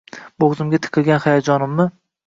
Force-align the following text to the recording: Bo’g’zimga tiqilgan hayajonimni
Bo’g’zimga 0.43 0.81
tiqilgan 0.87 1.23
hayajonimni 1.27 1.91